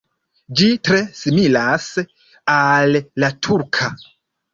[0.59, 1.85] Ĝi tre similas
[2.53, 3.91] al la turka.